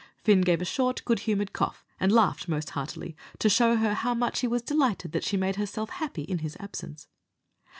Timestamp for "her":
3.75-3.93